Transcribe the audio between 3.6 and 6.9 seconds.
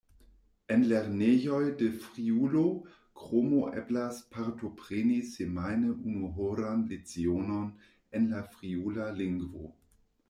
eblas partopreni semajne unuhoran